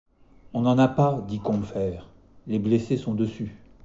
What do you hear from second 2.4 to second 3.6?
les blessés sont dessus.